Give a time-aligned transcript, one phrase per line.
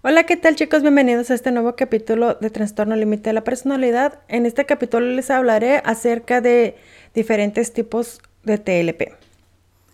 [0.00, 0.82] Hola, ¿qué tal chicos?
[0.82, 4.20] Bienvenidos a este nuevo capítulo de Trastorno Límite de la Personalidad.
[4.28, 6.76] En este capítulo les hablaré acerca de
[7.14, 9.16] diferentes tipos de TLP.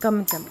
[0.00, 0.50] Comenzamos.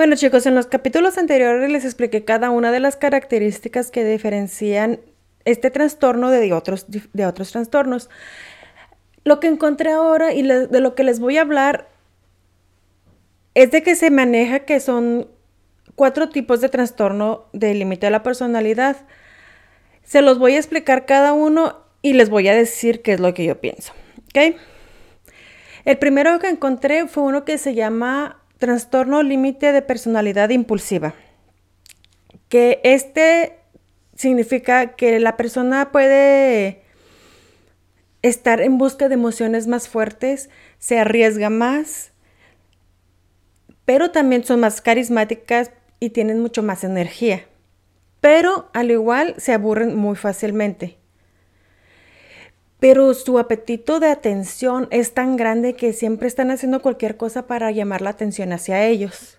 [0.00, 4.98] Bueno chicos, en los capítulos anteriores les expliqué cada una de las características que diferencian
[5.44, 8.08] este trastorno de otros, de otros trastornos.
[9.24, 11.90] Lo que encontré ahora y de lo que les voy a hablar
[13.52, 15.28] es de que se maneja que son
[15.96, 18.96] cuatro tipos de trastorno de límite de la personalidad.
[20.02, 23.34] Se los voy a explicar cada uno y les voy a decir qué es lo
[23.34, 23.92] que yo pienso.
[24.30, 24.56] ¿Ok?
[25.84, 31.14] El primero que encontré fue uno que se llama trastorno límite de personalidad impulsiva,
[32.48, 33.58] que este
[34.14, 36.82] significa que la persona puede
[38.22, 42.12] estar en busca de emociones más fuertes, se arriesga más,
[43.84, 47.46] pero también son más carismáticas y tienen mucho más energía.
[48.20, 50.99] Pero al igual se aburren muy fácilmente
[52.80, 57.70] pero su apetito de atención es tan grande que siempre están haciendo cualquier cosa para
[57.70, 59.38] llamar la atención hacia ellos.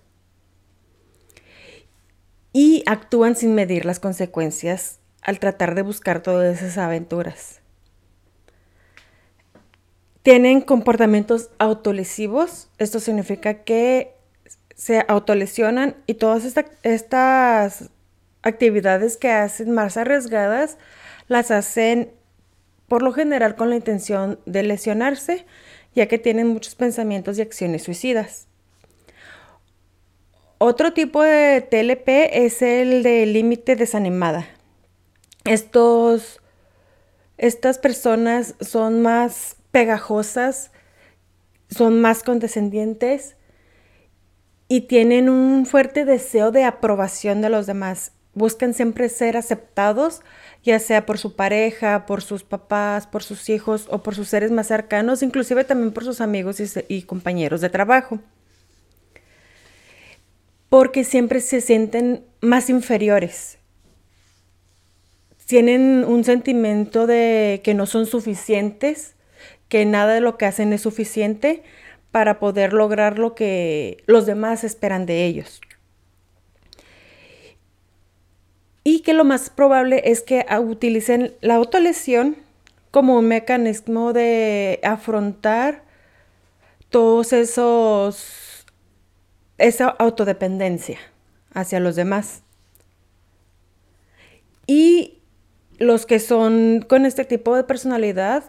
[2.54, 7.62] Y actúan sin medir las consecuencias al tratar de buscar todas esas aventuras.
[10.22, 12.70] Tienen comportamientos autolesivos.
[12.78, 14.14] Esto significa que
[14.76, 16.46] se autolesionan y todas
[16.84, 17.90] estas
[18.44, 20.78] actividades que hacen más arriesgadas
[21.28, 22.12] las hacen
[22.92, 25.46] por lo general con la intención de lesionarse,
[25.96, 28.50] ya que tienen muchos pensamientos y acciones suicidas.
[30.58, 32.10] Otro tipo de TLP
[32.46, 34.46] es el de límite desanimada.
[35.46, 36.42] Estos,
[37.38, 40.74] estas personas son más pegajosas,
[41.70, 43.38] son más condescendientes
[44.68, 48.12] y tienen un fuerte deseo de aprobación de los demás.
[48.34, 50.22] Buscan siempre ser aceptados
[50.64, 54.52] ya sea por su pareja, por sus papás, por sus hijos o por sus seres
[54.52, 58.20] más cercanos, inclusive también por sus amigos y, compañeros de trabajo.
[60.70, 63.58] Porque siempre se sienten más inferiores.
[65.46, 69.16] Tienen un sentimiento de que no son suficientes,
[69.68, 71.64] que nada de lo que hacen es suficiente
[72.12, 75.60] para poder lograr lo que los demás esperan de ellos.
[78.84, 82.36] Y que lo más probable es que utilicen la autolesión
[82.90, 85.84] como un mecanismo de afrontar
[86.90, 88.66] todos esos
[89.58, 90.98] esa autodependencia
[91.54, 92.42] hacia los demás.
[94.66, 95.20] Y
[95.78, 98.44] los que son con este tipo de personalidad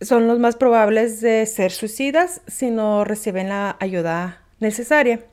[0.00, 5.24] son los más probables de ser suicidas si no reciben la ayuda necesaria.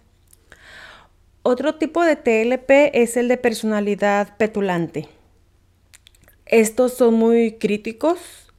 [1.46, 5.10] Otro tipo de TLP es el de personalidad petulante.
[6.46, 8.54] Estos son muy críticos,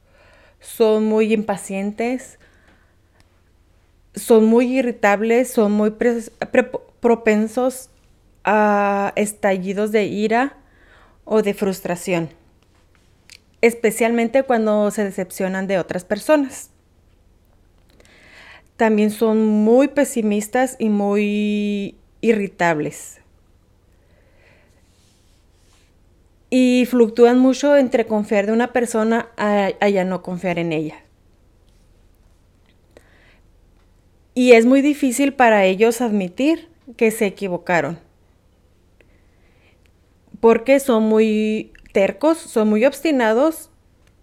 [0.59, 2.37] son muy impacientes,
[4.13, 5.95] son muy irritables, son muy
[6.99, 7.89] propensos
[8.43, 10.55] a estallidos de ira
[11.23, 12.29] o de frustración,
[13.61, 16.69] especialmente cuando se decepcionan de otras personas.
[18.77, 23.21] También son muy pesimistas y muy irritables.
[26.49, 30.95] Y fluctúan mucho entre confiar de una persona a, ya no confiar en ella.
[34.33, 37.99] Y es muy difícil para ellos admitir que se equivocaron.
[40.39, 43.69] Porque son muy tercos, son muy obstinados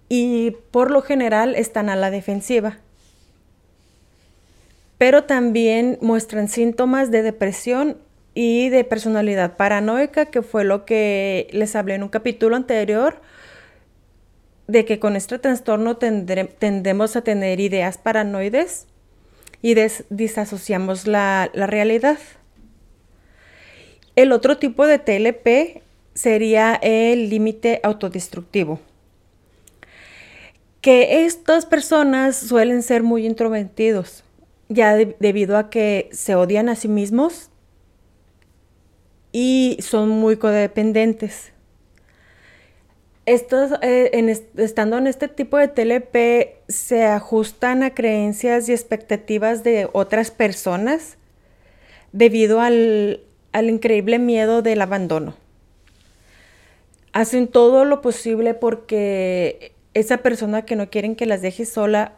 [0.09, 2.79] y por lo general están a la defensiva
[5.03, 7.97] pero también muestran síntomas de depresión
[8.35, 13.21] y de personalidad paranoica, que fue lo que les hablé en un capítulo anterior,
[14.69, 18.87] de que con este trastorno tendemos a tener ideas paranoides
[19.61, 19.75] y
[20.09, 22.21] disasociamos la, la realidad.
[24.15, 25.83] El otro tipo de TLP
[26.15, 28.79] sería el límite autodestructivo.
[30.81, 34.23] Que estas personas suelen ser muy introvertidos
[34.73, 37.51] ya debido a que se odian a sí mismos
[39.33, 41.53] y son muy codependientes.
[43.25, 49.89] Estos, eh, estando en este tipo de TLP, se ajustan a creencias y expectativas de
[49.93, 51.19] otras personas
[52.13, 53.21] debido al,
[53.53, 55.35] al increíble miedo del abandono.
[57.13, 62.15] Hacen todo lo posible porque esa persona que no quieren que las deje sola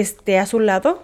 [0.00, 1.02] esté a su lado.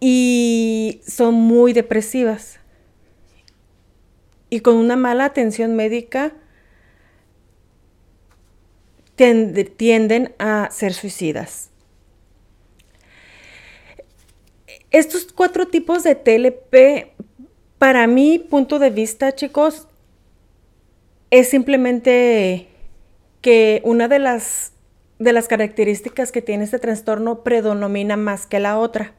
[0.00, 2.60] Y son muy depresivas.
[4.48, 6.32] Y con una mala atención médica
[9.76, 11.70] tienden a ser suicidas.
[14.90, 17.12] Estos cuatro tipos de TLP,
[17.78, 19.86] para mi punto de vista, chicos,
[21.30, 22.66] es simplemente
[23.40, 24.72] que una de las,
[25.20, 29.12] de las características que tiene este trastorno predomina más que la otra.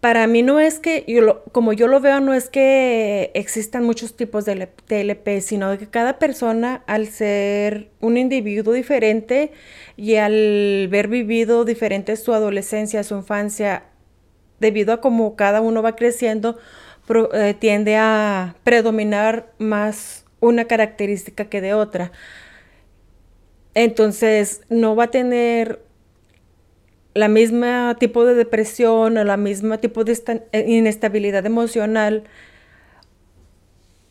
[0.00, 4.16] Para mí no es que, yo como yo lo veo, no es que existan muchos
[4.16, 9.52] tipos de TLP, sino que cada persona, al ser un individuo diferente
[9.96, 13.84] y al ver vivido diferente su adolescencia, su infancia,
[14.58, 16.58] debido a cómo cada uno va creciendo,
[17.34, 22.12] eh, tiende a predominar más una característica que de otra.
[23.74, 25.82] Entonces, no va a tener
[27.14, 30.18] la misma tipo de depresión o la misma tipo de
[30.52, 32.24] eh, inestabilidad emocional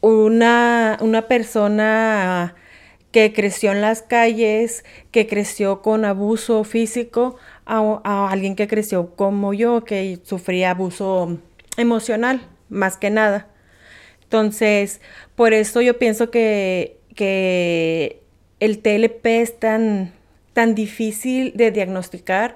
[0.01, 2.55] una, una persona
[3.11, 9.53] que creció en las calles, que creció con abuso físico, a, alguien que creció como
[9.53, 11.37] yo, que sufría abuso
[11.77, 13.47] emocional, más que nada.
[14.23, 15.01] Entonces,
[15.35, 18.20] por eso yo pienso que, que
[18.61, 20.13] el TLP es tan,
[20.53, 22.55] tan difícil de diagnosticar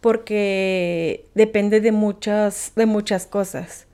[0.00, 3.86] porque depende de muchas, de muchas cosas.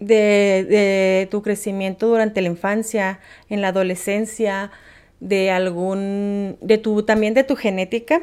[0.00, 4.72] De, tu crecimiento durante la infancia, en la adolescencia,
[5.20, 8.20] de algún, de tu, también de tu genética,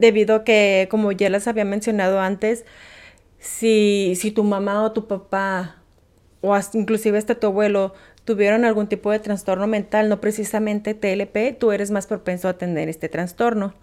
[0.00, 2.64] debido a que, como ya les había mencionado antes,
[3.38, 5.80] si, si tu mamá o tu papá,
[6.40, 7.94] o inclusive hasta tu abuelo,
[8.32, 12.88] tuvieron algún tipo de trastorno mental, no precisamente TLP, tú eres más propenso a tener
[12.88, 13.74] este trastorno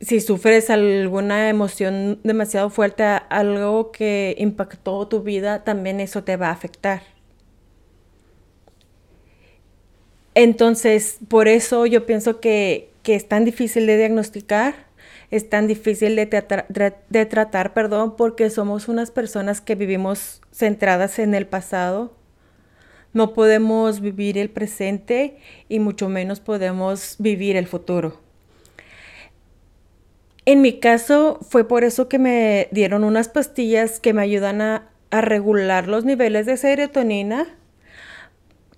[0.00, 6.48] si sufres alguna emoción demasiado fuerte, algo que impactó tu vida, también eso te va
[6.48, 7.02] a afectar.
[10.34, 14.74] Entonces, por eso yo pienso que, es tan difícil de diagnosticar,
[15.30, 16.26] es tan difícil de,
[17.08, 22.17] de tratar, perdón, porque somos unas personas que vivimos centradas en el pasado.
[23.12, 25.38] No podemos vivir el presente
[25.68, 28.20] y mucho menos podemos vivir el futuro.
[30.50, 34.88] En mi caso fue por eso que me dieron unas pastillas que me ayudan a,
[35.10, 37.46] regular los niveles de serotonina,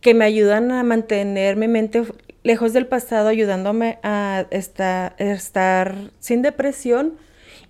[0.00, 2.02] que me ayudan a mantener mi mente
[2.42, 7.18] lejos del pasado, ayudándome a estar, sin depresión.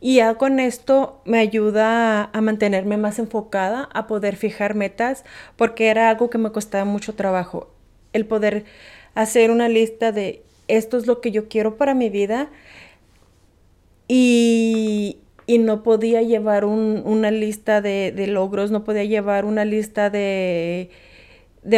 [0.01, 5.25] Y ya con esto me ayuda a, mantenerme más enfocada, a poder fijar metas,
[5.57, 7.71] porque era algo que me costaba mucho trabajo.
[8.15, 8.65] El poder
[9.15, 12.49] hacer una lista de esto es lo que yo quiero para mi vida
[14.09, 15.19] y,
[15.59, 20.91] no podía llevar una lista de, logros, no podía llevar una lista de,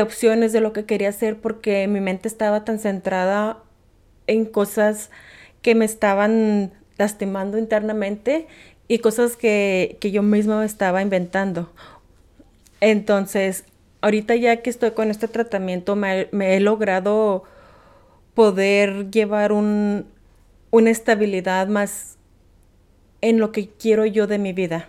[0.00, 3.62] opciones de lo que quería hacer porque mi mente estaba tan centrada
[4.26, 5.10] en cosas
[5.62, 8.46] que me estaban lastimando internamente
[8.86, 11.72] y cosas que, yo misma estaba inventando.
[12.80, 13.64] Entonces,
[14.00, 17.42] ahorita ya que estoy con este tratamiento, me, he logrado
[18.34, 20.04] poder llevar una
[20.90, 22.18] estabilidad más,
[23.20, 24.88] en lo que quiero yo de mi vida.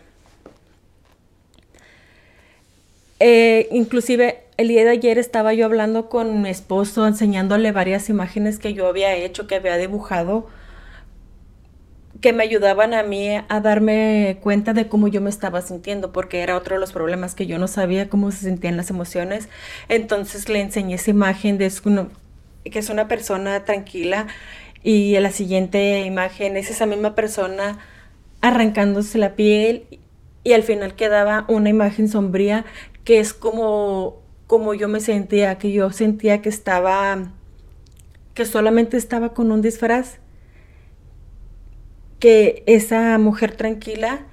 [3.20, 8.60] Eh, inclusive el día de ayer estaba yo hablando con mi esposo, enseñándole varias imágenes
[8.60, 10.48] que yo había hecho, que había dibujado,
[12.24, 16.40] que me ayudaban a mí a darme cuenta de cómo yo me estaba sintiendo, porque
[16.40, 19.50] era otro de los problemas que yo no sabía cómo se sentían las emociones.
[19.90, 21.70] Entonces le enseñé esa imagen de
[22.64, 24.28] que es una persona tranquila
[24.84, 27.80] y la siguiente imagen es esa misma persona
[28.40, 29.84] arrancándose la piel
[30.46, 32.64] y al final quedaba una imagen sombría
[33.04, 37.34] que es como, como yo me sentía, que yo sentía que estaba,
[38.34, 40.20] que solamente estaba con un disfraz,
[42.24, 44.26] que esa mujer tranquila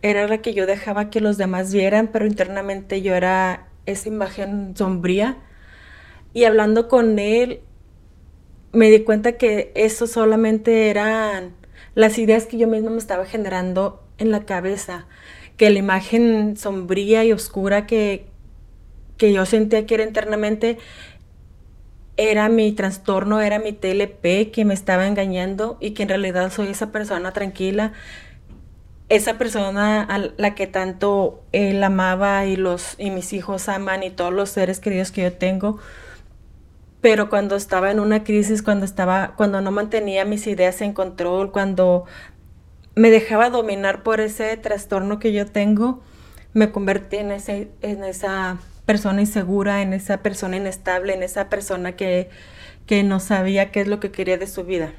[0.00, 4.74] era la que yo dejaba que los demás vieran, pero internamente yo era esa imagen
[4.74, 5.36] sombría.
[6.32, 7.60] Y hablando con él,
[8.72, 11.54] me di cuenta que eso solamente eran
[11.94, 15.06] las ideas que yo misma me estaba generando en la cabeza,
[15.58, 18.24] que la imagen sombría y oscura que,
[19.18, 20.78] que yo sentía que era internamente
[22.16, 26.68] era mi trastorno, era mi TLP que me estaba engañando y que en realidad soy
[26.68, 27.92] esa persona tranquila
[29.08, 34.10] esa persona a la que tanto él amaba y los y mis hijos aman y
[34.10, 35.78] todos los seres queridos que yo tengo.
[37.00, 41.52] Pero cuando estaba en una crisis cuando estaba cuando no mantenía mis ideas en control
[41.52, 42.04] cuando
[42.94, 46.00] me dejaba dominar por ese trastorno que yo tengo
[46.54, 51.92] me convertí en ese en esa persona insegura en esa persona inestable en esa persona
[51.92, 52.28] que
[52.86, 54.92] que no sabía qué es lo que quería de su vida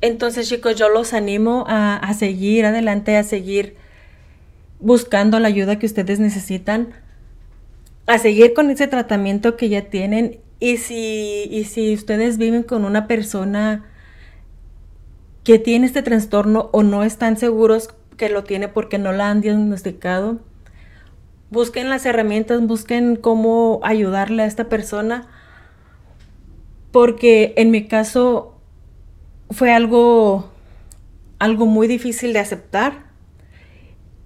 [0.00, 3.76] entonces, chicos, yo los animo a, seguir adelante, a seguir
[4.78, 6.94] buscando la ayuda que ustedes necesitan,
[8.06, 10.40] a seguir con ese tratamiento que ya tienen.
[10.58, 13.84] Y si, y si ustedes viven con una persona
[15.44, 19.42] que tiene este trastorno o no están seguros que lo tiene porque no la han
[19.42, 20.40] diagnosticado,
[21.50, 25.28] busquen las herramientas, busquen cómo ayudarle a esta persona.
[26.92, 28.56] Porque en mi caso,
[29.50, 30.50] fue algo,
[31.38, 33.10] algo muy difícil de aceptar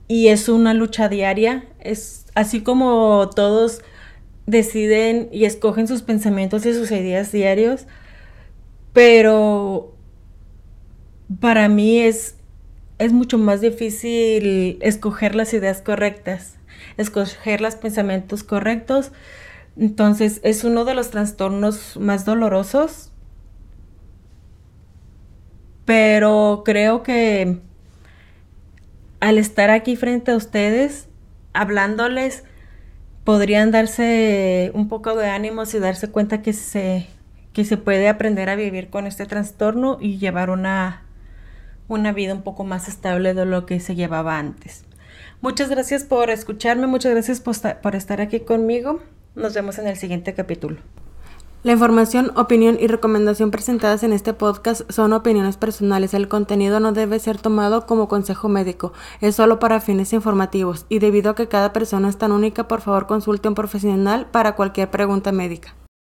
[0.08, 1.64] y es una lucha diaria.
[1.80, 3.82] Es así como todos
[4.46, 7.86] deciden y escogen sus pensamientos y sus ideas diarios,
[8.92, 9.94] pero
[11.40, 12.36] para mí es,
[12.98, 16.56] es mucho más difícil escoger las ideas correctas,
[16.96, 19.12] escoger los pensamientos correctos.
[19.76, 23.10] Entonces es uno de los trastornos más dolorosos
[25.84, 27.58] pero creo que
[29.20, 31.08] al estar aquí frente a ustedes,
[31.52, 32.44] hablándoles,
[33.24, 37.06] podrían darse un poco de ánimos y darse cuenta que se,
[37.52, 41.03] que se puede aprender a vivir con este trastorno y llevar una,
[41.88, 44.84] una vida un poco más estable de lo que se llevaba antes.
[45.40, 49.00] Muchas gracias por escucharme, muchas gracias por estar aquí conmigo.
[49.34, 50.78] Nos vemos en el siguiente capítulo.
[51.64, 56.12] La información, opinión y recomendación presentadas en este podcast son opiniones personales.
[56.12, 60.98] El contenido no debe ser tomado como consejo médico, es solo para fines informativos y
[60.98, 64.56] debido a que cada persona es tan única, por favor consulte a un profesional para
[64.56, 65.74] cualquier pregunta médica.